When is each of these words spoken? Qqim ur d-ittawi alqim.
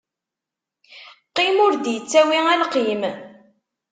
Qqim 1.27 1.55
ur 1.65 1.73
d-ittawi 1.75 2.39
alqim. 2.53 3.01